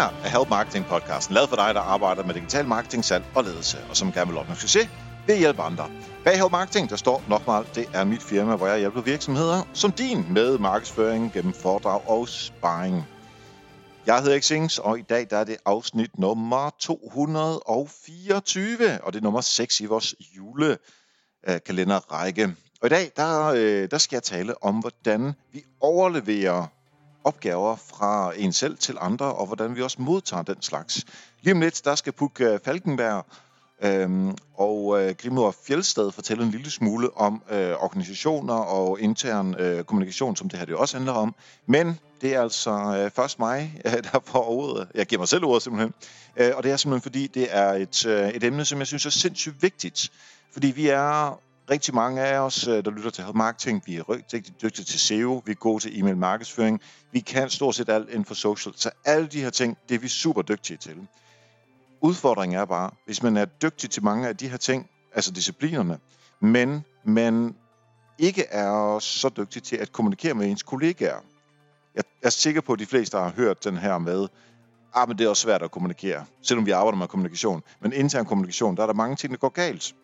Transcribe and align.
her 0.00 0.08
er 0.24 0.28
Help 0.28 0.48
Marketing 0.48 0.86
podcasten, 0.86 1.34
lavet 1.34 1.48
for 1.48 1.56
dig, 1.56 1.74
der 1.74 1.80
arbejder 1.80 2.24
med 2.24 2.34
digital 2.34 2.66
marketing, 2.66 3.04
salg 3.04 3.24
og 3.34 3.44
ledelse, 3.44 3.78
og 3.90 3.96
som 3.96 4.12
gerne 4.12 4.30
vil 4.30 4.38
opnå 4.38 4.54
succes 4.54 4.88
ved 5.26 5.34
at 5.34 5.40
hjælpe 5.40 5.62
andre. 5.62 5.90
Bag 6.24 6.38
Help 6.38 6.50
Marketing, 6.50 6.90
der 6.90 6.96
står 6.96 7.22
Nokmal, 7.28 7.64
det 7.74 7.88
er 7.94 8.04
mit 8.04 8.22
firma, 8.22 8.56
hvor 8.56 8.66
jeg 8.66 8.78
hjælper 8.78 9.00
virksomheder 9.00 9.62
som 9.72 9.92
din 9.92 10.32
med 10.32 10.58
markedsføring 10.58 11.32
gennem 11.32 11.52
foredrag 11.52 12.08
og 12.08 12.28
sparring. 12.28 13.06
Jeg 14.06 14.22
hedder 14.22 14.40
Xings, 14.40 14.78
og 14.78 14.98
i 14.98 15.02
dag 15.02 15.26
der 15.30 15.36
er 15.36 15.44
det 15.44 15.56
afsnit 15.64 16.18
nummer 16.18 16.70
224, 16.78 19.00
og 19.02 19.12
det 19.12 19.18
er 19.18 19.22
nummer 19.22 19.40
6 19.40 19.80
i 19.80 19.86
vores 19.86 20.14
julekalenderrække. 20.36 22.54
Og 22.82 22.86
i 22.86 22.88
dag 22.88 23.10
der, 23.16 23.46
øh, 23.46 23.90
der 23.90 23.98
skal 23.98 24.16
jeg 24.16 24.22
tale 24.22 24.62
om, 24.62 24.74
hvordan 24.74 25.32
vi 25.52 25.62
overleverer 25.80 26.66
opgaver 27.24 27.76
fra 27.76 28.32
en 28.36 28.52
selv 28.52 28.76
til 28.76 28.96
andre, 29.00 29.32
og 29.32 29.46
hvordan 29.46 29.76
vi 29.76 29.82
også 29.82 30.02
modtager 30.02 30.42
den 30.42 30.62
slags. 30.62 31.04
Lige 31.42 31.54
om 31.54 31.60
lidt, 31.60 31.84
der 31.84 31.94
skal 31.94 32.12
Puk 32.12 32.40
øh, 32.40 32.58
Falkenberg 32.64 33.26
øhm, 33.82 34.36
og 34.54 35.02
øh, 35.02 35.14
Grimor 35.14 35.54
Fjeldsted 35.66 36.12
fortælle 36.12 36.44
en 36.44 36.50
lille 36.50 36.70
smule 36.70 37.16
om 37.16 37.42
øh, 37.50 37.72
organisationer 37.72 38.54
og 38.54 39.00
intern 39.00 39.54
øh, 39.58 39.84
kommunikation, 39.84 40.36
som 40.36 40.48
det 40.48 40.58
her 40.58 40.66
det 40.66 40.74
også 40.74 40.96
handler 40.96 41.12
om. 41.12 41.34
Men 41.66 41.98
det 42.20 42.34
er 42.34 42.42
altså 42.42 42.70
øh, 42.70 43.10
først 43.10 43.38
mig, 43.38 43.74
øh, 43.86 43.92
der 43.92 44.20
får 44.24 44.48
ordet. 44.48 44.88
Jeg 44.94 45.06
giver 45.06 45.20
mig 45.20 45.28
selv 45.28 45.44
ordet 45.44 45.62
simpelthen. 45.62 45.94
Øh, 46.36 46.52
og 46.56 46.62
det 46.62 46.72
er 46.72 46.76
simpelthen 46.76 47.02
fordi, 47.02 47.26
det 47.26 47.46
er 47.50 47.72
et, 47.72 48.06
øh, 48.06 48.28
et 48.28 48.44
emne, 48.44 48.64
som 48.64 48.78
jeg 48.78 48.86
synes 48.86 49.06
er 49.06 49.10
sindssygt 49.10 49.62
vigtigt. 49.62 50.10
Fordi 50.52 50.66
vi 50.66 50.88
er 50.88 51.38
rigtig 51.70 51.94
mange 51.94 52.22
af 52.22 52.38
os, 52.38 52.68
øh, 52.68 52.84
der 52.84 52.90
lytter 52.90 53.10
til 53.10 53.24
marketing, 53.34 53.82
vi 53.86 53.96
er 53.96 54.10
rigtig 54.10 54.62
dygtige 54.62 54.84
til 54.84 55.00
SEO, 55.00 55.42
vi 55.46 55.52
er 55.52 55.56
gode 55.56 55.82
til 55.82 56.00
e-mail 56.00 56.16
markedsføring, 56.16 56.80
vi 57.12 57.20
kan 57.20 57.50
stort 57.50 57.74
set 57.74 57.88
alt 57.88 58.08
inden 58.08 58.24
for 58.24 58.34
social. 58.34 58.74
Så 58.76 58.90
alle 59.04 59.26
de 59.26 59.40
her 59.40 59.50
ting, 59.50 59.78
det 59.88 59.94
er 59.94 59.98
vi 59.98 60.08
super 60.08 60.42
dygtige 60.42 60.76
til. 60.76 61.06
Udfordringen 62.00 62.58
er 62.58 62.64
bare, 62.64 62.90
hvis 63.06 63.22
man 63.22 63.36
er 63.36 63.44
dygtig 63.44 63.90
til 63.90 64.04
mange 64.04 64.28
af 64.28 64.36
de 64.36 64.48
her 64.48 64.56
ting, 64.56 64.90
altså 65.14 65.30
disciplinerne, 65.30 65.98
men 66.40 66.84
man 67.04 67.54
ikke 68.18 68.44
er 68.50 68.98
så 68.98 69.28
dygtig 69.28 69.62
til 69.62 69.76
at 69.76 69.92
kommunikere 69.92 70.34
med 70.34 70.46
ens 70.46 70.62
kollegaer. 70.62 71.18
Jeg 71.94 72.02
er 72.22 72.30
sikker 72.30 72.60
på, 72.60 72.72
at 72.72 72.78
de 72.78 72.86
fleste 72.86 73.18
har 73.18 73.32
hørt 73.36 73.64
den 73.64 73.76
her 73.76 73.98
med, 73.98 74.28
ah, 74.94 75.08
men 75.08 75.18
det 75.18 75.24
er 75.24 75.28
også 75.28 75.42
svært 75.42 75.62
at 75.62 75.70
kommunikere, 75.70 76.24
selvom 76.42 76.66
vi 76.66 76.70
arbejder 76.70 76.98
med 76.98 77.08
kommunikation. 77.08 77.62
Men 77.80 77.92
intern 77.92 78.24
kommunikation, 78.24 78.76
der 78.76 78.82
er 78.82 78.86
der 78.86 78.94
mange 78.94 79.16
ting, 79.16 79.32
der 79.32 79.38
går 79.38 79.48
galt. 79.48 79.94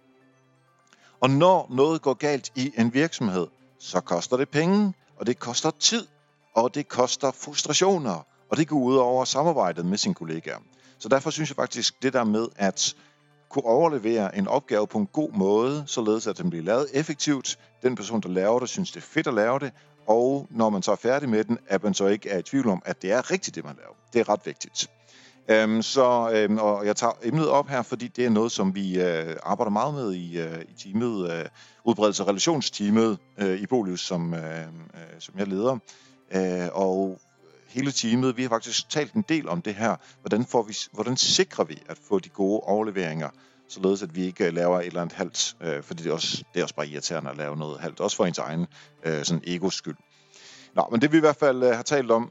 Og 1.21 1.31
når 1.31 1.67
noget 1.71 2.03
går 2.03 2.15
galt 2.15 2.53
i 2.55 2.73
en 2.79 2.95
virksomhed, 2.95 3.47
så 3.79 4.01
koster 4.01 4.37
det 4.37 4.49
penge, 4.49 4.95
og 5.17 5.27
det 5.27 5.39
koster 5.39 5.71
tid, 5.71 6.07
og 6.55 6.75
det 6.75 6.89
koster 6.89 7.31
frustrationer, 7.31 8.27
og 8.51 8.57
det 8.57 8.69
går 8.69 8.77
ud 8.77 8.97
over 8.97 9.25
samarbejdet 9.25 9.87
med 9.87 9.99
sine 9.99 10.15
kollegaer. 10.15 10.59
Så 10.99 11.09
derfor 11.09 11.31
synes 11.31 11.51
jeg 11.51 11.57
faktisk, 11.57 12.03
det 12.03 12.13
der 12.13 12.25
med 12.25 12.49
at 12.57 12.97
kunne 13.49 13.65
overlevere 13.65 14.37
en 14.37 14.49
opgave 14.49 14.87
på 14.87 14.99
en 14.99 15.07
god 15.07 15.33
måde, 15.33 15.85
således 15.87 16.27
at 16.27 16.39
den 16.39 16.51
bliver 16.51 16.65
lavet 16.65 16.89
effektivt, 16.93 17.59
den 17.83 17.97
person, 17.97 18.21
der 18.21 18.29
laver 18.29 18.61
det, 18.61 18.69
synes 18.69 18.91
det 18.91 19.01
er 19.01 19.07
fedt 19.07 19.27
at 19.27 19.35
lave 19.35 19.59
det, 19.59 19.73
og 20.07 20.47
når 20.51 20.71
man 20.71 20.83
så 20.83 20.93
er 20.93 20.97
færdig 20.97 21.29
med 21.29 21.45
den, 21.45 21.59
at 21.69 21.83
man 21.83 21.95
så 21.95 22.07
ikke 22.07 22.29
er 22.29 22.39
i 22.39 22.43
tvivl 22.43 22.69
om, 22.69 22.83
at 22.85 23.03
det 23.03 23.13
er 23.13 23.31
rigtigt, 23.31 23.55
det 23.55 23.65
man 23.65 23.77
laver. 23.77 23.95
Det 24.13 24.21
er 24.21 24.29
ret 24.29 24.41
vigtigt. 24.45 24.91
Øhm, 25.49 25.83
så, 25.83 26.31
øhm, 26.35 26.59
og 26.59 26.87
jeg 26.87 26.97
tager 26.97 27.13
emnet 27.23 27.49
op 27.49 27.69
her, 27.69 27.83
fordi 27.83 28.09
det 28.09 28.25
er 28.25 28.31
noget, 28.31 28.53
som 28.53 28.75
vi 28.75 29.01
øh, 29.01 29.37
arbejder 29.43 29.71
meget 29.71 29.95
med 29.95 30.13
i, 30.13 30.39
øh, 30.41 30.63
i 30.69 30.75
teamet, 30.83 31.31
øh, 31.33 31.45
udbredelse- 31.85 32.23
og 32.23 32.29
relationsteamet 32.29 33.19
øh, 33.39 33.61
i 33.61 33.67
Bolius, 33.67 34.01
som, 34.01 34.35
øh, 34.35 34.61
øh, 34.61 34.67
som 35.19 35.39
jeg 35.39 35.47
leder. 35.47 35.79
Øh, 36.35 36.69
og 36.73 37.21
hele 37.69 37.93
teamet, 37.93 38.37
vi 38.37 38.43
har 38.43 38.49
faktisk 38.49 38.91
talt 38.91 39.13
en 39.13 39.25
del 39.29 39.49
om 39.49 39.63
det 39.63 39.75
her. 39.75 39.97
Hvordan, 40.21 40.45
får 40.45 40.63
vi, 40.63 40.77
hvordan 40.93 41.17
sikrer 41.17 41.65
vi 41.65 41.83
at 41.89 41.99
få 42.09 42.19
de 42.19 42.29
gode 42.29 42.61
overleveringer, 42.61 43.29
således 43.69 44.03
at 44.03 44.15
vi 44.15 44.25
ikke 44.25 44.47
øh, 44.47 44.53
laver 44.53 44.81
et 44.81 44.87
eller 44.87 45.03
andet 45.03 45.17
halvt, 45.17 45.57
øh, 45.63 45.83
fordi 45.83 46.03
det 46.03 46.11
er, 46.11 46.15
også, 46.15 46.45
det 46.55 46.61
er 46.61 46.63
også 46.63 46.75
bare 46.75 46.89
irriterende 46.89 47.31
at 47.31 47.37
lave 47.37 47.57
noget 47.57 47.81
halvt, 47.81 48.01
også 48.01 48.17
for 48.17 48.27
ens 48.27 48.39
egen 48.39 48.67
øh, 49.05 49.25
sådan 49.25 49.43
egos 49.47 49.75
skyld. 49.75 49.97
Nå, 50.75 50.89
men 50.91 51.01
det 51.01 51.13
vi 51.13 51.17
i 51.17 51.21
hvert 51.21 51.37
fald 51.37 51.63
øh, 51.63 51.75
har 51.75 51.83
talt 51.83 52.11
om, 52.11 52.31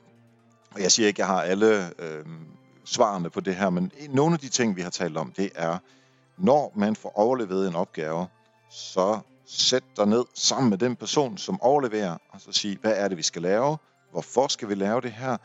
og 0.71 0.81
jeg 0.81 0.91
siger 0.91 1.07
ikke, 1.07 1.23
at 1.23 1.27
jeg 1.27 1.35
har 1.35 1.41
alle 1.41 1.89
øh, 1.99 2.25
svarene 2.85 3.29
på 3.29 3.39
det 3.39 3.55
her, 3.55 3.69
men 3.69 3.91
nogle 4.09 4.33
af 4.33 4.39
de 4.39 4.49
ting, 4.49 4.75
vi 4.75 4.81
har 4.81 4.89
talt 4.89 5.17
om, 5.17 5.31
det 5.31 5.51
er, 5.55 5.77
når 6.37 6.73
man 6.75 6.95
får 6.95 7.11
overlevet 7.19 7.67
en 7.67 7.75
opgave, 7.75 8.27
så 8.69 9.19
sæt 9.45 9.83
dig 9.97 10.05
ned 10.05 10.25
sammen 10.33 10.69
med 10.69 10.77
den 10.77 10.95
person, 10.95 11.37
som 11.37 11.61
overleverer, 11.61 12.17
og 12.29 12.41
så 12.41 12.51
sig, 12.51 12.77
hvad 12.81 12.93
er 12.95 13.07
det, 13.07 13.17
vi 13.17 13.23
skal 13.23 13.41
lave? 13.41 13.77
Hvorfor 14.11 14.47
skal 14.47 14.69
vi 14.69 14.75
lave 14.75 15.01
det 15.01 15.11
her? 15.11 15.37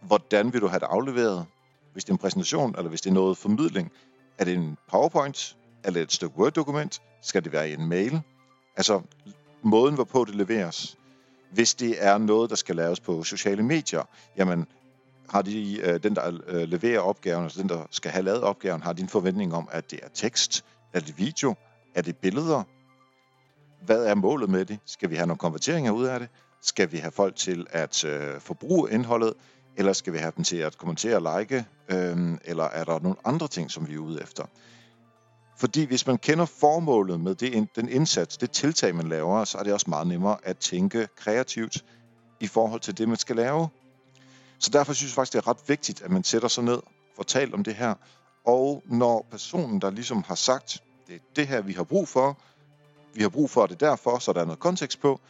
Hvordan 0.00 0.52
vil 0.52 0.60
du 0.60 0.66
have 0.66 0.80
det 0.80 0.86
afleveret? 0.90 1.46
Hvis 1.92 2.04
det 2.04 2.10
er 2.10 2.14
en 2.14 2.18
præsentation, 2.18 2.74
eller 2.78 2.88
hvis 2.88 3.00
det 3.00 3.10
er 3.10 3.14
noget 3.14 3.36
formidling, 3.36 3.92
er 4.38 4.44
det 4.44 4.54
en 4.54 4.76
PowerPoint? 4.88 5.56
Eller 5.84 6.02
et 6.02 6.12
stykke 6.12 6.38
Word-dokument? 6.38 7.02
Skal 7.22 7.44
det 7.44 7.52
være 7.52 7.70
i 7.70 7.74
en 7.74 7.88
mail? 7.88 8.20
Altså, 8.76 9.02
måden, 9.62 9.94
hvorpå 9.94 10.24
det 10.24 10.34
leveres. 10.34 10.96
Hvis 11.50 11.74
det 11.74 12.04
er 12.04 12.18
noget, 12.18 12.50
der 12.50 12.56
skal 12.56 12.76
laves 12.76 13.00
på 13.00 13.24
sociale 13.24 13.62
medier, 13.62 14.02
jamen, 14.36 14.66
har 15.30 15.42
de, 15.42 15.80
øh, 15.80 16.02
den, 16.02 16.16
der 16.16 16.40
øh, 16.46 16.68
leverer 16.68 17.00
opgaven, 17.00 17.44
altså 17.44 17.62
den, 17.62 17.68
der 17.68 17.86
skal 17.90 18.10
have 18.10 18.24
lavet 18.24 18.42
opgaven, 18.42 18.82
har 18.82 18.92
de 18.92 19.02
en 19.02 19.08
forventning 19.08 19.54
om, 19.54 19.68
at 19.72 19.90
det 19.90 20.00
er 20.02 20.08
tekst, 20.14 20.64
er 20.92 21.00
det 21.00 21.18
video, 21.18 21.54
er 21.94 22.02
det 22.02 22.16
billeder? 22.16 22.62
Hvad 23.84 24.06
er 24.06 24.14
målet 24.14 24.50
med 24.50 24.64
det? 24.64 24.78
Skal 24.86 25.10
vi 25.10 25.16
have 25.16 25.26
nogle 25.26 25.38
konverteringer 25.38 25.92
ud 25.92 26.04
af 26.04 26.20
det? 26.20 26.28
Skal 26.62 26.92
vi 26.92 26.96
have 26.96 27.12
folk 27.12 27.36
til 27.36 27.66
at 27.70 28.04
øh, 28.04 28.40
forbruge 28.40 28.90
indholdet? 28.90 29.34
Eller 29.76 29.92
skal 29.92 30.12
vi 30.12 30.18
have 30.18 30.32
dem 30.36 30.44
til 30.44 30.56
at 30.56 30.78
kommentere 30.78 31.16
og 31.16 31.40
like? 31.40 31.66
Øh, 31.88 32.38
eller 32.44 32.64
er 32.64 32.84
der 32.84 33.00
nogle 33.00 33.16
andre 33.24 33.48
ting, 33.48 33.70
som 33.70 33.88
vi 33.88 33.94
er 33.94 33.98
ude 33.98 34.22
efter? 34.22 34.44
Fordi 35.58 35.84
hvis 35.84 36.06
man 36.06 36.18
kender 36.18 36.44
formålet 36.44 37.20
med 37.20 37.34
det, 37.34 37.68
den 37.76 37.88
indsats, 37.88 38.36
det 38.36 38.50
tiltag, 38.50 38.94
man 38.94 39.08
laver, 39.08 39.44
så 39.44 39.58
er 39.58 39.62
det 39.62 39.72
også 39.72 39.90
meget 39.90 40.06
nemmere 40.06 40.36
at 40.42 40.58
tænke 40.58 41.08
kreativt 41.16 41.84
i 42.40 42.46
forhold 42.46 42.80
til 42.80 42.98
det, 42.98 43.08
man 43.08 43.16
skal 43.16 43.36
lave. 43.36 43.68
Så 44.58 44.70
derfor 44.70 44.92
synes 44.92 45.10
jeg 45.10 45.14
faktisk, 45.14 45.32
det 45.32 45.38
er 45.38 45.48
ret 45.48 45.68
vigtigt, 45.68 46.02
at 46.02 46.10
man 46.10 46.24
sætter 46.24 46.48
sig 46.48 46.64
ned, 46.64 46.78
får 47.16 47.22
talt 47.22 47.54
om 47.54 47.64
det 47.64 47.74
her, 47.74 47.94
og 48.46 48.82
når 48.86 49.26
personen, 49.30 49.80
der 49.80 49.90
ligesom 49.90 50.22
har 50.22 50.34
sagt, 50.34 50.82
det 51.06 51.14
er 51.14 51.20
det 51.36 51.46
her, 51.46 51.60
vi 51.60 51.72
har 51.72 51.84
brug 51.84 52.08
for, 52.08 52.38
vi 53.14 53.22
har 53.22 53.28
brug 53.28 53.50
for 53.50 53.66
det 53.66 53.80
derfor, 53.80 54.18
så 54.18 54.32
der 54.32 54.40
er 54.40 54.44
noget 54.44 54.58
kontekst 54.58 55.00
på, 55.00 55.20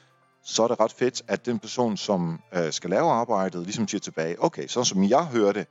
så 0.45 0.63
er 0.63 0.69
det 0.69 0.81
ret 0.81 0.93
fedt, 0.93 1.23
at 1.29 1.47
den 1.47 1.59
person, 1.59 1.97
som 1.97 2.41
øh, 2.55 2.73
skal 2.73 2.91
lave 2.91 3.11
arbejdet, 3.11 3.63
ligesom 3.63 3.89
siger 3.89 4.01
tilbage, 4.01 4.45
okay, 4.45 4.67
så 4.67 4.85
som 4.85 5.05
jeg 5.05 5.27
hører 5.27 5.53
det, 5.53 5.67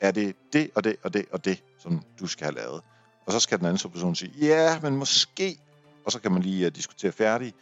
er 0.00 0.10
det 0.10 0.36
det 0.52 0.70
og 0.74 0.84
det 0.84 0.96
og 1.02 1.14
det 1.14 1.26
og 1.32 1.44
det, 1.44 1.62
som 1.78 2.02
du 2.20 2.26
skal 2.26 2.44
have 2.44 2.54
lavet. 2.54 2.82
Og 3.26 3.32
så 3.32 3.40
skal 3.40 3.58
den 3.58 3.66
anden 3.66 3.90
person 3.90 4.14
sige, 4.14 4.32
ja, 4.40 4.80
men 4.82 4.96
måske, 4.96 5.58
og 6.04 6.12
så 6.12 6.20
kan 6.20 6.32
man 6.32 6.42
lige 6.42 6.66
uh, 6.66 6.72
diskutere 6.72 7.12
færdig 7.12 7.54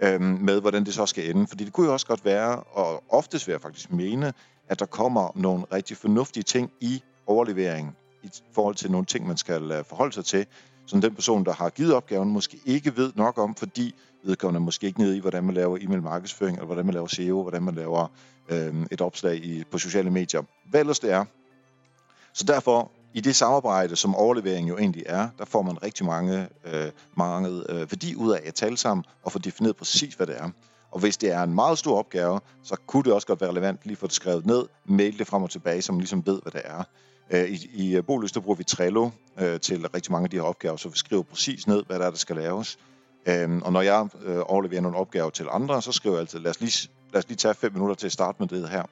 øh, 0.00 0.20
med, 0.20 0.60
hvordan 0.60 0.84
det 0.86 0.94
så 0.94 1.06
skal 1.06 1.30
ende. 1.30 1.46
Fordi 1.46 1.64
det 1.64 1.72
kunne 1.72 1.86
jo 1.86 1.92
også 1.92 2.06
godt 2.06 2.24
være, 2.24 2.60
og 2.62 3.04
oftest 3.08 3.46
vil 3.46 3.52
jeg 3.52 3.60
faktisk 3.60 3.92
mene, 3.92 4.32
at 4.68 4.78
der 4.78 4.86
kommer 4.86 5.30
nogle 5.34 5.64
rigtig 5.72 5.96
fornuftige 5.96 6.42
ting 6.42 6.70
i 6.80 7.02
overleveringen 7.26 7.92
i 8.22 8.28
forhold 8.52 8.74
til 8.74 8.90
nogle 8.90 9.06
ting, 9.06 9.26
man 9.26 9.36
skal 9.36 9.72
øh, 9.72 9.84
forholde 9.84 10.12
sig 10.12 10.24
til, 10.24 10.46
som 10.86 11.00
den 11.00 11.14
person, 11.14 11.44
der 11.44 11.52
har 11.52 11.70
givet 11.70 11.94
opgaven, 11.94 12.30
måske 12.30 12.60
ikke 12.64 12.96
ved 12.96 13.12
nok 13.14 13.38
om, 13.38 13.54
fordi 13.54 13.94
vedkommende 14.24 14.64
måske 14.64 14.86
ikke 14.86 15.00
ned 15.00 15.14
i, 15.14 15.18
hvordan 15.18 15.44
man 15.44 15.54
laver 15.54 15.78
e-mail 15.80 16.02
markedsføring, 16.02 16.56
eller 16.56 16.66
hvordan 16.66 16.86
man 16.86 16.94
laver 16.94 17.06
SEO, 17.06 17.42
hvordan 17.42 17.62
man 17.62 17.74
laver 17.74 18.06
øh, 18.48 18.74
et 18.90 19.00
opslag 19.00 19.44
i, 19.44 19.64
på 19.70 19.78
sociale 19.78 20.10
medier. 20.10 20.42
Hvad 20.70 20.80
ellers 20.80 20.98
det 20.98 21.12
er. 21.12 21.24
Så 22.32 22.44
derfor, 22.44 22.90
i 23.14 23.20
det 23.20 23.36
samarbejde, 23.36 23.96
som 23.96 24.14
overlevering 24.14 24.68
jo 24.68 24.78
egentlig 24.78 25.02
er, 25.06 25.28
der 25.38 25.44
får 25.44 25.62
man 25.62 25.82
rigtig 25.82 26.06
mange, 26.06 26.48
øh, 26.64 26.90
mange 27.16 27.48
øh, 27.48 27.78
værdi 27.78 28.14
ud 28.14 28.32
af 28.32 28.40
at 28.44 28.54
tale 28.54 28.76
sammen 28.76 29.04
og 29.22 29.32
få 29.32 29.38
defineret 29.38 29.76
præcis, 29.76 30.14
hvad 30.14 30.26
det 30.26 30.36
er. 30.38 30.50
Og 30.96 31.00
hvis 31.00 31.16
det 31.16 31.32
er 31.32 31.42
en 31.42 31.54
meget 31.54 31.78
stor 31.78 31.98
opgave, 31.98 32.40
så 32.62 32.76
kunne 32.86 33.02
det 33.02 33.12
også 33.12 33.26
godt 33.26 33.40
være 33.40 33.50
relevant 33.50 33.80
lige 33.84 33.96
få 33.96 34.06
det 34.06 34.14
skrevet 34.14 34.46
ned, 34.46 34.64
mail 34.84 35.18
det 35.18 35.26
frem 35.26 35.42
og 35.42 35.50
tilbage, 35.50 35.82
så 35.82 35.92
man 35.92 35.98
ligesom 35.98 36.26
ved, 36.26 36.40
hvad 36.42 36.52
det 36.52 36.62
er. 36.64 36.82
Øh, 37.30 37.50
I, 37.50 37.70
i 37.72 37.96
øh, 37.96 38.04
Boløs, 38.04 38.32
der 38.32 38.40
bruger 38.40 38.56
vi 38.56 38.64
Trello 38.64 39.10
øh, 39.38 39.60
til 39.60 39.86
rigtig 39.86 40.12
mange 40.12 40.24
af 40.24 40.30
de 40.30 40.36
her 40.36 40.42
opgaver, 40.42 40.76
så 40.76 40.88
vi 40.88 40.98
skriver 40.98 41.22
præcis 41.22 41.66
ned, 41.66 41.84
hvad 41.86 41.98
der 41.98 42.06
er, 42.06 42.10
der 42.10 42.16
skal 42.16 42.36
laves. 42.36 42.78
Øhm, 43.26 43.62
og 43.62 43.72
når 43.72 43.80
jeg 43.80 44.08
øh, 44.24 44.38
overleverer 44.46 44.80
nogle 44.80 44.96
opgaver 44.96 45.30
til 45.30 45.46
andre, 45.50 45.82
så 45.82 45.92
skriver 45.92 46.16
jeg 46.16 46.20
altid, 46.20 46.38
lad 46.38 46.50
os 46.50 46.60
lige, 46.60 46.88
lad 47.12 47.18
os 47.18 47.28
lige 47.28 47.36
tage 47.36 47.54
5 47.54 47.72
minutter 47.72 47.94
til 47.94 48.06
at 48.06 48.12
starte 48.12 48.36
med 48.40 48.48
det 48.48 48.68
her. 48.68 48.82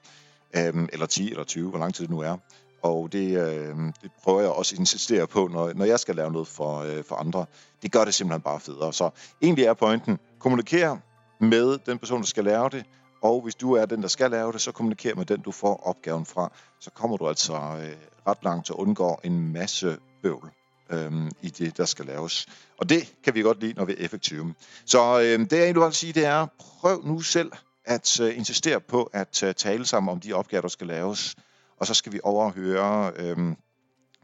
Øhm, 0.56 0.88
eller 0.92 1.06
10 1.06 1.30
eller 1.30 1.44
20, 1.44 1.70
hvor 1.70 1.78
lang 1.78 1.94
tid 1.94 2.04
det 2.04 2.10
nu 2.10 2.20
er. 2.20 2.36
Og 2.82 3.12
det, 3.12 3.38
øh, 3.38 3.76
det 4.02 4.10
prøver 4.22 4.40
jeg 4.40 4.50
også 4.50 4.74
at 4.74 4.78
insistere 4.78 5.26
på, 5.26 5.48
når, 5.52 5.72
når 5.74 5.84
jeg 5.84 6.00
skal 6.00 6.16
lave 6.16 6.32
noget 6.32 6.48
for, 6.48 6.78
øh, 6.78 7.04
for 7.04 7.16
andre. 7.16 7.46
Det 7.82 7.92
gør 7.92 8.04
det 8.04 8.14
simpelthen 8.14 8.42
bare 8.42 8.60
federe. 8.60 8.92
Så 8.92 9.10
egentlig 9.42 9.64
er 9.64 9.74
pointen, 9.74 10.18
kommunikere 10.38 11.00
med 11.40 11.78
den 11.86 11.98
person, 11.98 12.20
der 12.20 12.26
skal 12.26 12.44
lave 12.44 12.68
det, 12.68 12.84
og 13.22 13.40
hvis 13.40 13.54
du 13.54 13.72
er 13.72 13.86
den, 13.86 14.02
der 14.02 14.08
skal 14.08 14.30
lave 14.30 14.52
det, 14.52 14.60
så 14.60 14.72
kommuniker 14.72 15.14
med 15.14 15.24
den, 15.24 15.40
du 15.40 15.52
får 15.52 15.86
opgaven 15.86 16.26
fra. 16.26 16.52
Så 16.80 16.90
kommer 16.90 17.16
du 17.16 17.28
altså 17.28 17.52
øh, 17.52 17.96
ret 18.26 18.38
langt 18.42 18.70
og 18.70 18.80
undgår 18.80 19.20
en 19.24 19.52
masse 19.52 19.98
bøvl 20.22 20.50
øh, 20.90 21.30
i 21.42 21.48
det, 21.48 21.76
der 21.76 21.84
skal 21.84 22.06
laves. 22.06 22.46
Og 22.78 22.88
det 22.88 23.14
kan 23.24 23.34
vi 23.34 23.42
godt 23.42 23.60
lide, 23.60 23.72
når 23.72 23.84
vi 23.84 23.92
er 23.92 24.04
effektive. 24.04 24.54
Så 24.86 25.20
øh, 25.20 25.38
det 25.38 25.52
jeg 25.52 25.64
egentlig 25.64 25.84
vil 25.84 25.92
sige, 25.92 26.12
det 26.12 26.24
er, 26.24 26.46
prøv 26.58 27.04
nu 27.04 27.20
selv 27.20 27.52
at 27.84 28.20
øh, 28.20 28.38
insistere 28.38 28.80
på 28.80 29.10
at 29.12 29.42
øh, 29.42 29.54
tale 29.54 29.86
sammen 29.86 30.12
om 30.12 30.20
de 30.20 30.32
opgaver, 30.32 30.60
der 30.60 30.68
skal 30.68 30.86
laves. 30.86 31.36
og 31.76 31.86
så 31.86 31.94
skal 31.94 32.12
vi 32.12 32.20
overhøre 32.22 33.12
øhm, 33.16 33.56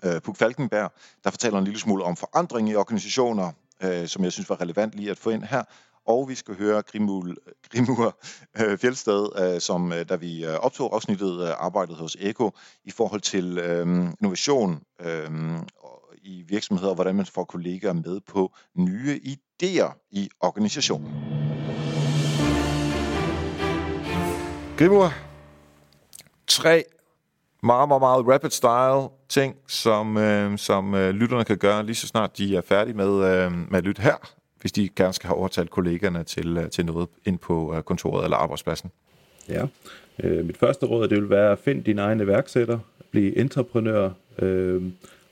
øh, 0.04 0.20
Puk 0.20 0.36
Falkenberg, 0.36 0.92
der 1.24 1.30
fortæller 1.30 1.58
en 1.58 1.64
lille 1.64 1.80
smule 1.80 2.04
om 2.04 2.16
forandring 2.16 2.68
i 2.68 2.74
organisationer, 2.74 3.52
øh, 3.82 4.08
som 4.08 4.24
jeg 4.24 4.32
synes 4.32 4.50
var 4.50 4.60
relevant 4.60 4.94
lige 4.94 5.10
at 5.10 5.18
få 5.18 5.30
ind 5.30 5.42
her. 5.42 5.64
Og 6.06 6.28
vi 6.28 6.34
skal 6.34 6.56
høre 6.56 6.82
Grimul, 6.82 7.36
Grimur 7.72 8.18
øh, 8.60 8.78
Fjeldsted, 8.78 9.28
øh, 9.38 9.60
som 9.60 9.92
øh, 9.92 10.08
da 10.08 10.16
vi 10.16 10.44
øh, 10.44 10.54
optog 10.54 10.94
afsnittet, 10.94 11.42
øh, 11.42 11.50
arbejdede 11.58 11.98
hos 11.98 12.16
Eko 12.20 12.50
i 12.84 12.90
forhold 12.90 13.20
til 13.20 13.58
øh, 13.58 13.86
innovation 14.20 14.82
øh, 15.00 15.30
i 16.22 16.44
virksomheder, 16.48 16.88
og 16.88 16.94
hvordan 16.94 17.14
man 17.14 17.26
får 17.26 17.44
kollegaer 17.44 17.92
med 17.92 18.20
på 18.20 18.52
nye 18.76 19.20
idéer 19.24 20.08
i 20.10 20.28
organisationen. 20.40 21.10
Grimur, 24.78 25.12
tre 26.46 26.84
meget, 27.62 27.88
meget, 27.88 28.00
meget 28.02 28.26
rapid 28.28 28.50
style 28.50 29.08
ting, 29.28 29.56
som, 29.68 30.16
øh, 30.16 30.58
som 30.58 30.94
øh, 30.94 31.10
lytterne 31.10 31.44
kan 31.44 31.58
gøre 31.58 31.86
lige 31.86 31.96
så 31.96 32.06
snart 32.06 32.38
de 32.38 32.56
er 32.56 32.60
færdige 32.60 32.96
med, 32.96 33.06
øh, 33.06 33.52
med 33.52 33.78
at 33.78 33.84
lytte 33.84 34.02
her, 34.02 34.16
hvis 34.60 34.72
de 34.72 34.88
gerne 34.96 35.12
skal 35.12 35.26
have 35.26 35.36
overtalt 35.36 35.70
kollegerne 35.70 36.24
til, 36.24 36.56
øh, 36.56 36.70
til 36.70 36.86
noget 36.86 37.08
ind 37.24 37.38
på 37.38 37.74
øh, 37.76 37.82
kontoret 37.82 38.24
eller 38.24 38.36
arbejdspladsen. 38.36 38.90
Ja, 39.48 39.66
øh, 40.22 40.44
mit 40.44 40.56
første 40.56 40.86
råd 40.86 41.08
det 41.08 41.18
vil 41.20 41.30
være 41.30 41.52
at 41.52 41.58
finde 41.58 41.82
din 41.82 41.98
egen 41.98 42.20
iværksætter, 42.20 42.78
blive 43.10 43.38
entreprenør. 43.38 44.10
Øh, 44.38 44.82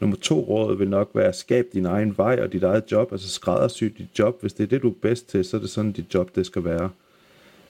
nummer 0.01 0.17
to 0.17 0.41
råd 0.41 0.77
vil 0.77 0.89
nok 0.89 1.11
være 1.15 1.29
at 1.29 1.37
skabe 1.37 1.69
din 1.73 1.87
egen 1.87 2.19
vej 2.19 2.39
og 2.43 2.53
dit 2.53 2.63
eget 2.63 2.85
job, 2.93 3.13
altså 3.13 3.29
skræddersy 3.29 3.85
dit 3.85 4.19
job. 4.19 4.41
Hvis 4.41 4.53
det 4.53 4.65
er 4.65 4.69
det, 4.69 4.83
du 4.83 4.89
er 4.89 4.95
bedst 5.03 5.29
til, 5.29 5.45
så 5.45 5.57
er 5.57 5.61
det 5.61 5.71
sådan, 5.71 5.93
dit 5.93 6.15
job 6.15 6.35
det 6.35 6.47
skal 6.47 6.65
være. 6.65 6.91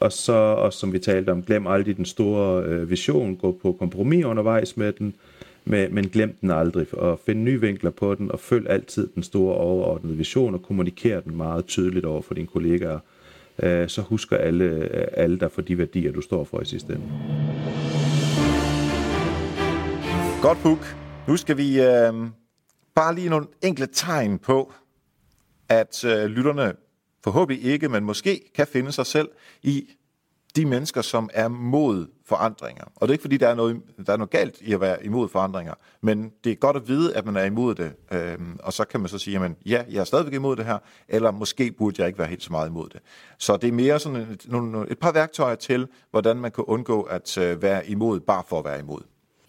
Og 0.00 0.12
så, 0.12 0.32
og 0.32 0.72
som 0.72 0.92
vi 0.92 0.98
talte 0.98 1.30
om, 1.30 1.42
glem 1.42 1.66
aldrig 1.66 1.96
den 1.96 2.04
store 2.04 2.64
øh, 2.64 2.90
vision, 2.90 3.36
gå 3.36 3.58
på 3.62 3.72
kompromis 3.72 4.24
undervejs 4.24 4.76
med 4.76 4.92
den, 4.92 5.14
men, 5.68 5.94
men 5.94 6.08
glem 6.08 6.38
den 6.40 6.50
aldrig, 6.50 6.94
og 6.94 7.20
find 7.26 7.42
nye 7.42 7.60
vinkler 7.60 7.90
på 7.90 8.14
den, 8.14 8.30
og 8.30 8.40
følg 8.40 8.70
altid 8.70 9.08
den 9.14 9.22
store 9.22 9.54
overordnede 9.54 10.16
vision, 10.16 10.54
og 10.54 10.62
kommuniker 10.62 11.20
den 11.20 11.36
meget 11.36 11.66
tydeligt 11.66 12.04
over 12.04 12.22
for 12.22 12.34
dine 12.34 12.46
kollegaer. 12.46 12.98
Øh, 13.62 13.88
så 13.88 14.02
husker 14.02 14.36
alle, 14.36 14.64
øh, 14.64 15.06
alle 15.12 15.38
der 15.38 15.48
for 15.48 15.62
de 15.62 15.78
værdier, 15.78 16.12
du 16.12 16.20
står 16.20 16.44
for 16.44 16.60
i 16.60 16.64
sidste 16.64 16.92
ende. 16.92 17.04
Godt, 20.42 20.58
Puk. 20.58 20.96
Nu 21.28 21.36
skal 21.36 21.56
vi 21.56 21.80
øh, 21.80 22.12
bare 22.94 23.14
lige 23.14 23.28
nogle 23.28 23.46
enkle 23.62 23.86
tegn 23.92 24.38
på, 24.38 24.72
at 25.68 26.04
øh, 26.04 26.24
lytterne 26.24 26.72
forhåbentlig 27.24 27.72
ikke, 27.72 27.88
men 27.88 28.04
måske 28.04 28.40
kan 28.54 28.66
finde 28.66 28.92
sig 28.92 29.06
selv 29.06 29.28
i 29.62 29.84
de 30.56 30.66
mennesker, 30.66 31.02
som 31.02 31.30
er 31.34 31.48
mod 31.48 32.06
forandringer. 32.26 32.84
Og 32.84 33.08
det 33.08 33.08
er 33.08 33.12
ikke 33.12 33.22
fordi, 33.22 33.36
der 33.36 33.48
er 33.48 33.54
noget, 33.54 33.82
der 34.06 34.12
er 34.12 34.16
noget 34.16 34.30
galt 34.30 34.60
i 34.60 34.72
at 34.72 34.80
være 34.80 35.04
imod 35.04 35.28
forandringer, 35.28 35.74
men 36.00 36.32
det 36.44 36.52
er 36.52 36.56
godt 36.56 36.76
at 36.76 36.88
vide, 36.88 37.16
at 37.16 37.26
man 37.26 37.36
er 37.36 37.44
imod 37.44 37.74
det. 37.74 37.92
Øhm, 38.12 38.58
og 38.62 38.72
så 38.72 38.84
kan 38.84 39.00
man 39.00 39.08
så 39.08 39.18
sige, 39.18 39.34
jamen, 39.34 39.56
ja, 39.66 39.82
jeg 39.90 40.00
er 40.00 40.04
stadigvæk 40.04 40.34
imod 40.34 40.56
det 40.56 40.64
her, 40.64 40.78
eller 41.08 41.30
måske 41.30 41.72
burde 41.72 41.96
jeg 41.98 42.06
ikke 42.06 42.18
være 42.18 42.28
helt 42.28 42.42
så 42.42 42.52
meget 42.52 42.68
imod 42.68 42.88
det. 42.88 43.00
Så 43.38 43.56
det 43.56 43.68
er 43.68 43.72
mere 43.72 43.98
sådan 43.98 44.16
et, 44.16 44.46
nogle, 44.48 44.90
et 44.90 44.98
par 44.98 45.12
værktøjer 45.12 45.54
til, 45.54 45.88
hvordan 46.10 46.36
man 46.36 46.50
kan 46.50 46.64
undgå 46.64 47.02
at 47.02 47.38
øh, 47.38 47.62
være 47.62 47.86
imod, 47.86 48.20
bare 48.20 48.42
for 48.48 48.58
at 48.58 48.64
være 48.64 48.78
imod. 48.78 49.00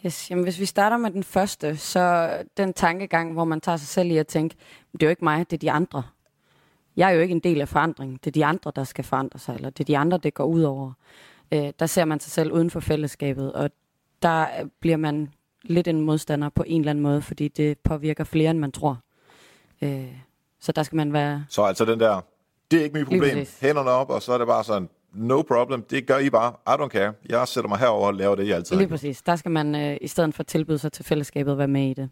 Yes, 0.06 0.30
jamen 0.30 0.44
hvis 0.44 0.60
vi 0.60 0.66
starter 0.66 0.98
med 0.98 1.12
den 1.12 1.24
første, 1.24 1.78
så 1.78 2.30
den 2.58 2.74
tankegang, 2.74 3.34
hvor 3.34 3.46
man 3.46 3.62
tager 3.62 3.78
sig 3.78 3.88
selv 3.88 4.12
i 4.12 4.18
at 4.18 4.28
tænke, 4.28 4.56
det 4.92 5.04
er 5.04 5.08
jo 5.08 5.10
ikke 5.10 5.24
mig, 5.24 5.50
det 5.50 5.54
er 5.54 5.60
de 5.60 5.72
andre. 5.72 6.04
Jeg 7.00 7.10
er 7.10 7.14
jo 7.14 7.22
ikke 7.22 7.32
en 7.32 7.40
del 7.40 7.62
af 7.62 7.68
forandringen. 7.68 8.20
Det 8.24 8.28
er 8.28 8.32
de 8.32 8.46
andre, 8.46 8.72
der 8.76 8.84
skal 8.84 9.04
forandre 9.04 9.40
sig, 9.40 9.56
eller 9.56 9.70
det 9.70 9.80
er 9.80 9.86
de 9.86 9.98
andre, 9.98 10.18
det 10.18 10.34
går 10.34 10.44
ud 10.44 10.62
over. 10.62 10.92
Øh, 11.52 11.74
der 11.80 11.86
ser 11.86 12.06
man 12.06 12.20
sig 12.20 12.32
selv 12.32 12.52
uden 12.52 12.70
for 12.70 12.80
fællesskabet, 12.80 13.54
og 13.54 13.70
der 14.22 14.48
bliver 14.80 14.98
man 14.98 15.30
lidt 15.64 15.88
en 15.88 16.02
modstander 16.02 16.50
på 16.50 16.64
en 16.68 16.82
eller 16.82 16.90
anden 16.90 17.04
måde, 17.04 17.22
fordi 17.22 17.48
det 17.48 17.78
påvirker 17.80 18.24
flere, 18.24 18.52
end 18.52 18.60
man 18.60 18.72
tror. 18.72 19.00
Øh, 19.82 20.14
så 20.60 20.72
der 20.72 20.84
skal 20.84 20.96
man 20.96 21.14
være... 21.14 21.46
Så 21.50 21.64
altså 21.64 21.86
den 21.86 22.00
der, 22.00 22.22
det 22.72 22.80
er 22.80 22.84
ikke 22.84 22.98
mit 22.98 23.06
problem, 23.08 23.46
hænderne 23.62 23.90
op, 23.90 24.10
og 24.10 24.22
så 24.22 24.34
er 24.34 24.38
det 24.38 24.48
bare 24.48 24.64
sådan, 24.64 24.90
no 25.14 25.42
problem, 25.42 25.84
det 25.84 26.08
gør 26.08 26.18
I 26.18 26.30
bare, 26.30 26.54
I 26.68 26.82
don't 26.82 26.88
care. 26.88 27.14
Jeg 27.30 27.48
sætter 27.48 27.68
mig 27.68 27.80
herover 27.80 28.08
og 28.08 28.14
laver 28.14 28.36
det, 28.36 28.48
jeg 28.48 28.56
altid 28.56 28.78
Lige 28.78 28.88
præcis. 28.88 29.22
Der 29.22 29.36
skal 29.36 29.52
man 29.52 29.76
øh, 29.76 29.98
i 30.02 30.08
stedet 30.08 30.36
for 30.36 30.44
tilbyde 30.44 30.78
sig 30.78 30.92
til 30.92 31.06
fællesskabet 31.06 31.58
være 31.58 31.68
med 31.68 31.90
i 31.90 31.94
det. 31.94 32.10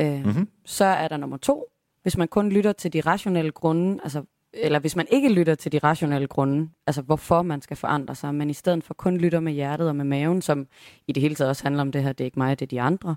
Øh, 0.00 0.24
mm-hmm. 0.24 0.48
Så 0.64 0.84
er 0.84 1.08
der 1.08 1.16
nummer 1.16 1.36
to, 1.36 1.68
hvis 2.06 2.16
man 2.16 2.28
kun 2.28 2.48
lytter 2.48 2.72
til 2.72 2.92
de 2.92 3.00
rationelle 3.00 3.50
grunde, 3.50 4.00
altså, 4.02 4.22
eller 4.52 4.78
hvis 4.78 4.96
man 4.96 5.06
ikke 5.10 5.32
lytter 5.32 5.54
til 5.54 5.72
de 5.72 5.78
rationelle 5.78 6.26
grunde, 6.26 6.68
altså 6.86 7.02
hvorfor 7.02 7.42
man 7.42 7.62
skal 7.62 7.76
forandre 7.76 8.14
sig, 8.14 8.34
men 8.34 8.50
i 8.50 8.52
stedet 8.52 8.84
for 8.84 8.94
kun 8.94 9.16
lytter 9.16 9.40
med 9.40 9.52
hjertet 9.52 9.88
og 9.88 9.96
med 9.96 10.04
maven, 10.04 10.42
som 10.42 10.66
i 11.06 11.12
det 11.12 11.20
hele 11.20 11.34
taget 11.34 11.48
også 11.48 11.62
handler 11.62 11.80
om 11.80 11.92
det 11.92 12.02
her, 12.02 12.12
det 12.12 12.24
er 12.24 12.24
ikke 12.24 12.38
mig, 12.38 12.60
det 12.60 12.66
er 12.66 12.68
de 12.68 12.80
andre, 12.80 13.16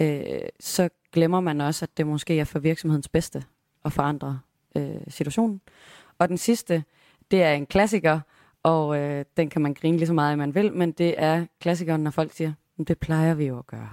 øh, 0.00 0.22
så 0.60 0.88
glemmer 1.12 1.40
man 1.40 1.60
også, 1.60 1.84
at 1.84 1.96
det 1.96 2.06
måske 2.06 2.40
er 2.40 2.44
for 2.44 2.58
virksomhedens 2.58 3.08
bedste 3.08 3.44
at 3.84 3.92
forandre 3.92 4.40
øh, 4.76 5.00
situationen. 5.08 5.60
Og 6.18 6.28
den 6.28 6.38
sidste, 6.38 6.84
det 7.30 7.42
er 7.42 7.52
en 7.52 7.66
klassiker, 7.66 8.20
og 8.62 8.98
øh, 8.98 9.24
den 9.36 9.50
kan 9.50 9.62
man 9.62 9.74
grine 9.74 9.96
lige 9.96 10.06
så 10.06 10.12
meget, 10.12 10.38
man 10.38 10.54
vil, 10.54 10.72
men 10.72 10.92
det 10.92 11.14
er 11.18 11.46
klassikeren, 11.60 12.02
når 12.02 12.10
folk 12.10 12.32
siger, 12.32 12.52
det 12.88 12.98
plejer 12.98 13.34
vi 13.34 13.46
jo 13.46 13.58
at 13.58 13.66
gøre. 13.66 13.90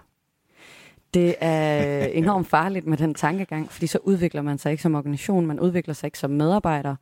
Det 1.13 1.35
er 1.39 2.05
enormt 2.05 2.47
farligt 2.47 2.85
med 2.85 2.97
den 2.97 3.13
tankegang, 3.13 3.71
fordi 3.71 3.87
så 3.87 3.99
udvikler 4.03 4.41
man 4.41 4.57
sig 4.57 4.71
ikke 4.71 4.83
som 4.83 4.95
organisation, 4.95 5.45
man 5.45 5.59
udvikler 5.59 5.93
sig 5.93 6.07
ikke 6.07 6.19
som 6.19 6.31
medarbejder, 6.31 6.95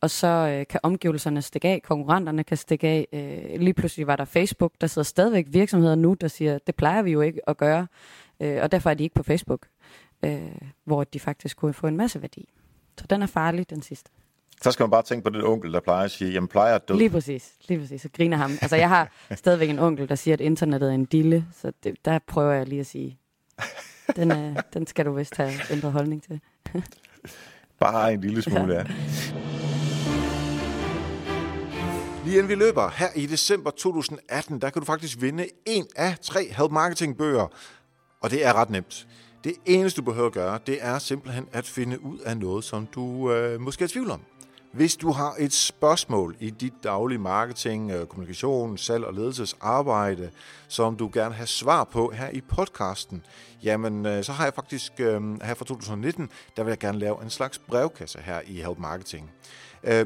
og 0.00 0.10
så 0.10 0.26
øh, 0.26 0.66
kan 0.66 0.80
omgivelserne 0.82 1.42
stikke 1.42 1.68
af, 1.68 1.82
konkurrenterne 1.82 2.44
kan 2.44 2.56
stikke 2.56 2.88
af. 2.88 3.08
Øh, 3.12 3.60
lige 3.60 3.74
pludselig 3.74 4.06
var 4.06 4.16
der 4.16 4.24
Facebook, 4.24 4.72
der 4.80 4.86
sidder 4.86 5.04
stadigvæk 5.04 5.46
virksomheder 5.48 5.94
nu, 5.94 6.14
der 6.14 6.28
siger, 6.28 6.58
det 6.66 6.74
plejer 6.74 7.02
vi 7.02 7.10
jo 7.10 7.20
ikke 7.20 7.48
at 7.48 7.56
gøre, 7.56 7.86
øh, 8.40 8.62
og 8.62 8.72
derfor 8.72 8.90
er 8.90 8.94
de 8.94 9.02
ikke 9.02 9.14
på 9.14 9.22
Facebook, 9.22 9.66
øh, 10.24 10.42
hvor 10.84 11.04
de 11.04 11.20
faktisk 11.20 11.56
kunne 11.56 11.72
få 11.72 11.86
en 11.86 11.96
masse 11.96 12.22
værdi. 12.22 12.48
Så 12.98 13.06
den 13.10 13.22
er 13.22 13.26
farlig, 13.26 13.70
den 13.70 13.82
sidste. 13.82 14.10
Så 14.62 14.72
skal 14.72 14.84
man 14.84 14.90
bare 14.90 15.02
tænke 15.02 15.24
på 15.24 15.30
den 15.30 15.44
onkel, 15.44 15.72
der 15.72 15.80
plejer 15.80 16.04
at 16.04 16.10
sige, 16.10 16.32
jamen 16.32 16.48
plejer 16.48 16.74
at 16.74 16.88
dø. 16.88 16.94
Lige 16.94 17.10
præcis, 17.10 17.52
lige 17.68 17.80
præcis. 17.80 18.02
Så 18.02 18.08
griner 18.16 18.36
ham. 18.36 18.50
Altså 18.62 18.76
jeg 18.76 18.88
har 18.88 19.12
stadigvæk 19.34 19.70
en 19.70 19.78
onkel, 19.78 20.08
der 20.08 20.14
siger, 20.14 20.34
at 20.34 20.40
internettet 20.40 20.90
er 20.90 20.94
en 20.94 21.04
dille, 21.04 21.46
så 21.52 21.72
det, 21.84 21.94
der 22.04 22.18
prøver 22.26 22.52
jeg 22.52 22.66
lige 22.66 22.80
at 22.80 22.86
sige, 22.86 23.18
den, 24.16 24.30
er, 24.30 24.60
den 24.74 24.86
skal 24.86 25.06
du 25.06 25.12
vist 25.12 25.36
have 25.36 25.52
ændret 25.70 25.92
holdning 25.92 26.22
til. 26.22 26.40
Bare 27.80 28.12
en 28.12 28.20
lille 28.20 28.42
smule, 28.42 28.74
ja. 28.74 28.78
ja. 28.78 28.84
Lige 32.24 32.36
inden 32.36 32.48
vi 32.48 32.54
løber, 32.54 32.90
her 32.96 33.08
i 33.14 33.26
december 33.26 33.70
2018, 33.70 34.60
der 34.60 34.70
kan 34.70 34.80
du 34.80 34.86
faktisk 34.86 35.20
vinde 35.20 35.48
en 35.66 35.86
af 35.96 36.18
tre 36.18 36.52
Help 36.56 36.70
Marketing 36.70 37.16
bøger. 37.16 37.46
Og 38.20 38.30
det 38.30 38.46
er 38.46 38.52
ret 38.52 38.70
nemt. 38.70 39.06
Det 39.44 39.54
eneste, 39.64 40.00
du 40.00 40.04
behøver 40.04 40.26
at 40.26 40.32
gøre, 40.32 40.58
det 40.66 40.78
er 40.80 40.98
simpelthen 40.98 41.48
at 41.52 41.66
finde 41.66 42.04
ud 42.04 42.18
af 42.18 42.36
noget, 42.36 42.64
som 42.64 42.86
du 42.86 43.32
øh, 43.32 43.60
måske 43.60 43.82
er 43.82 43.86
i 43.86 43.88
tvivl 43.88 44.10
om. 44.10 44.20
Hvis 44.72 44.96
du 44.96 45.10
har 45.10 45.34
et 45.38 45.52
spørgsmål 45.52 46.36
i 46.40 46.50
dit 46.50 46.72
daglige 46.84 47.18
marketing, 47.18 47.90
øh, 47.90 48.06
kommunikation, 48.06 48.78
salg 48.78 49.04
og 49.04 49.14
ledelsesarbejde, 49.14 50.30
som 50.68 50.96
du 50.96 51.10
gerne 51.12 51.34
har 51.34 51.44
svar 51.44 51.84
på 51.84 52.10
her 52.10 52.28
i 52.30 52.40
podcasten, 52.40 53.24
jamen 53.62 54.06
øh, 54.06 54.24
så 54.24 54.32
har 54.32 54.44
jeg 54.44 54.54
faktisk 54.54 54.92
øh, 54.98 55.42
her 55.42 55.54
fra 55.54 55.64
2019, 55.64 56.30
der 56.56 56.62
vil 56.62 56.70
jeg 56.70 56.78
gerne 56.78 56.98
lave 56.98 57.22
en 57.22 57.30
slags 57.30 57.58
brevkasse 57.58 58.18
her 58.18 58.40
i 58.46 58.60
Help 58.60 58.78
Marketing. 58.78 59.30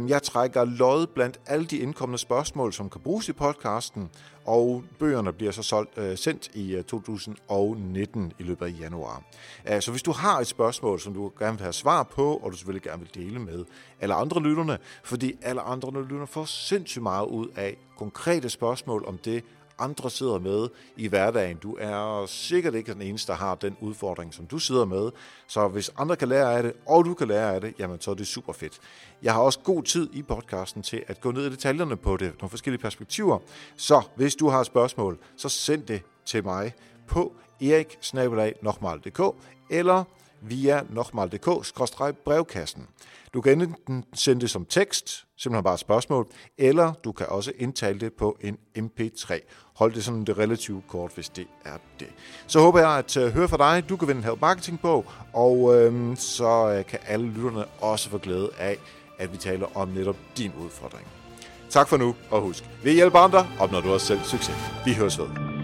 Jeg 0.08 0.22
trækker 0.22 0.64
lod 0.64 1.06
blandt 1.06 1.40
alle 1.46 1.66
de 1.66 1.78
indkommende 1.78 2.18
spørgsmål, 2.18 2.72
som 2.72 2.90
kan 2.90 3.00
bruges 3.00 3.28
i 3.28 3.32
podcasten, 3.32 4.10
og 4.46 4.84
bøgerne 4.98 5.32
bliver 5.32 5.52
så 5.52 5.62
solgt, 5.62 5.98
øh, 5.98 6.18
sendt 6.18 6.50
i 6.54 6.74
øh, 6.74 6.84
2019 6.84 8.32
i 8.38 8.42
løbet 8.42 8.66
af 8.66 8.80
januar. 8.80 9.22
Øh, 9.68 9.82
så 9.82 9.90
hvis 9.90 10.02
du 10.02 10.12
har 10.12 10.40
et 10.40 10.46
spørgsmål, 10.46 11.00
som 11.00 11.14
du 11.14 11.32
gerne 11.38 11.52
vil 11.52 11.62
have 11.62 11.72
svar 11.72 12.02
på, 12.02 12.36
og 12.36 12.52
du 12.52 12.56
selvfølgelig 12.56 12.82
gerne 12.82 13.02
vil 13.02 13.24
dele 13.24 13.38
med 13.38 13.64
alle 14.00 14.14
andre 14.14 14.42
lytterne, 14.42 14.78
fordi 15.04 15.34
alle 15.42 15.60
andre 15.60 16.02
lytterne 16.02 16.26
får 16.26 16.44
sindssygt 16.44 17.02
meget 17.02 17.26
ud 17.26 17.48
af 17.56 17.76
konkrete 17.96 18.50
spørgsmål 18.50 19.04
om 19.06 19.18
det, 19.18 19.44
andre 19.78 20.10
sidder 20.10 20.38
med 20.38 20.68
i 20.96 21.08
hverdagen. 21.08 21.56
Du 21.56 21.76
er 21.80 22.26
sikkert 22.26 22.74
ikke 22.74 22.94
den 22.94 23.02
eneste, 23.02 23.32
der 23.32 23.38
har 23.38 23.54
den 23.54 23.76
udfordring, 23.80 24.34
som 24.34 24.46
du 24.46 24.58
sidder 24.58 24.84
med. 24.84 25.10
Så 25.46 25.68
hvis 25.68 25.90
andre 25.96 26.16
kan 26.16 26.28
lære 26.28 26.56
af 26.56 26.62
det, 26.62 26.72
og 26.86 27.04
du 27.04 27.14
kan 27.14 27.28
lære 27.28 27.54
af 27.54 27.60
det, 27.60 27.74
jamen 27.78 28.00
så 28.00 28.10
er 28.10 28.14
det 28.14 28.26
super 28.26 28.52
fedt. 28.52 28.78
Jeg 29.22 29.32
har 29.32 29.40
også 29.40 29.58
god 29.58 29.82
tid 29.82 30.08
i 30.12 30.22
podcasten 30.22 30.82
til 30.82 31.04
at 31.06 31.20
gå 31.20 31.30
ned 31.30 31.46
i 31.46 31.50
detaljerne 31.50 31.96
på 31.96 32.16
det, 32.16 32.32
nogle 32.40 32.50
forskellige 32.50 32.82
perspektiver. 32.82 33.38
Så 33.76 34.02
hvis 34.16 34.34
du 34.34 34.48
har 34.48 34.62
spørgsmål, 34.62 35.18
så 35.36 35.48
send 35.48 35.82
det 35.82 36.02
til 36.24 36.44
mig 36.44 36.72
på 37.06 37.32
eriksnabelag.dk 37.60 39.20
eller 39.70 40.04
via 40.40 40.82
nokmal.dk-brevkassen. 40.90 42.86
Du 43.34 43.40
kan 43.40 43.60
enten 43.60 44.04
sende 44.14 44.40
det 44.40 44.50
som 44.50 44.64
tekst, 44.64 45.26
simpelthen 45.36 45.64
bare 45.64 45.74
et 45.74 45.80
spørgsmål, 45.80 46.26
eller 46.58 46.92
du 46.92 47.12
kan 47.12 47.26
også 47.28 47.52
indtale 47.58 48.00
det 48.00 48.12
på 48.12 48.38
en 48.40 48.58
MP3. 48.78 49.40
Hold 49.74 49.92
det 49.92 50.04
sådan 50.04 50.24
det 50.24 50.38
relativt 50.38 50.88
kort, 50.88 51.12
hvis 51.14 51.28
det 51.28 51.46
er 51.64 51.76
det. 52.00 52.08
Så 52.46 52.60
håber 52.60 52.80
jeg 52.80 52.90
at 52.90 53.16
øh, 53.16 53.32
høre 53.32 53.48
fra 53.48 53.56
dig. 53.56 53.88
Du 53.88 53.96
kan 53.96 54.08
vinde 54.08 54.18
en 54.18 54.24
Help 54.24 54.40
Marketing 54.40 54.80
bog, 54.80 55.04
og 55.32 55.76
øhm, 55.76 56.16
så 56.16 56.74
øh, 56.78 56.86
kan 56.86 56.98
alle 57.06 57.26
lytterne 57.26 57.64
også 57.80 58.10
få 58.10 58.18
glæde 58.18 58.50
af, 58.58 58.78
at 59.18 59.32
vi 59.32 59.36
taler 59.36 59.76
om 59.76 59.88
netop 59.88 60.16
din 60.36 60.52
udfordring. 60.64 61.06
Tak 61.70 61.88
for 61.88 61.96
nu, 61.96 62.14
og 62.30 62.40
husk, 62.40 62.64
vi 62.82 62.92
hjælper 62.92 63.18
andre, 63.18 63.46
opnår 63.60 63.80
du 63.80 63.92
også 63.92 64.06
selv 64.06 64.20
succes. 64.24 64.56
Vi 64.84 64.92
høres 64.92 65.18
ved. 65.18 65.55